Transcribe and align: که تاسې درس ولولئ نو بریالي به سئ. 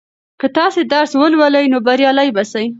که 0.39 0.47
تاسې 0.57 0.79
درس 0.93 1.11
ولولئ 1.15 1.65
نو 1.73 1.77
بریالي 1.87 2.29
به 2.35 2.43
سئ. 2.51 2.65